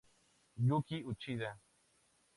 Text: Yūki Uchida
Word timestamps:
Yūki 0.71 1.01
Uchida 1.13 1.53